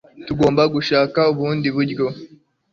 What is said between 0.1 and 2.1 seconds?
Tugomba gushaka ubundi buryo.